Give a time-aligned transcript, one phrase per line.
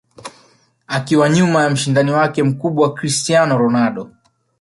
[0.87, 4.09] akiwa nyuma ya mshindani wake mkubwa Cristiano Ronaldo